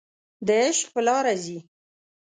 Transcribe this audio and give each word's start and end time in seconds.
د 0.47 0.49
عشق 0.63 0.87
په 0.93 1.01
لاره 1.07 1.33
ځي 1.43 1.57